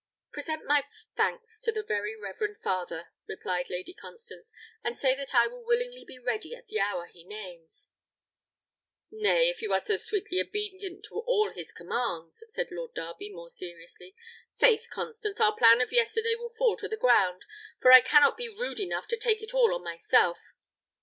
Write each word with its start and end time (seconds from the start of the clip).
"Present 0.33 0.65
my 0.65 0.87
thanks 1.15 1.59
unto 1.67 1.79
the 1.79 1.85
very 1.85 2.15
reverend 2.15 2.57
father," 2.63 3.09
replied 3.27 3.69
Lady 3.69 3.93
Constance, 3.93 4.51
"and 4.83 4.97
say 4.97 5.13
that 5.13 5.35
I 5.35 5.45
will 5.45 5.63
willingly 5.63 6.03
be 6.03 6.17
ready 6.17 6.55
at 6.55 6.65
the 6.65 6.79
hour 6.79 7.05
he 7.05 7.23
names." 7.23 7.87
"Nay, 9.11 9.47
if 9.51 9.61
you 9.61 9.71
are 9.73 9.79
so 9.79 9.97
sweetly 9.97 10.39
obedient 10.41 11.05
to 11.05 11.19
all 11.19 11.51
his 11.51 11.71
commands," 11.71 12.43
said 12.49 12.71
Lord 12.71 12.95
Darby, 12.95 13.29
more 13.29 13.51
seriously, 13.51 14.15
"'faith, 14.57 14.87
Constance, 14.89 15.39
our 15.39 15.55
plan 15.55 15.81
of 15.81 15.91
yesterday 15.93 16.33
will 16.33 16.49
fall 16.49 16.75
to 16.77 16.87
the 16.87 16.97
ground; 16.97 17.43
for 17.79 17.91
I 17.91 18.01
cannot 18.01 18.37
be 18.37 18.49
rude 18.49 18.79
enough 18.79 19.07
to 19.09 19.17
take 19.17 19.43
it 19.43 19.53
all 19.53 19.71
on 19.71 19.83
myself." 19.83 20.39